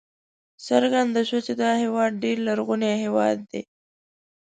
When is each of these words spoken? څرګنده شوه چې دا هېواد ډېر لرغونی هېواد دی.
څرګنده 0.67 1.21
شوه 1.29 1.41
چې 1.47 1.53
دا 1.61 1.71
هېواد 1.83 2.11
ډېر 2.23 2.37
لرغونی 2.47 2.91
هېواد 3.03 3.37
دی. 3.51 3.61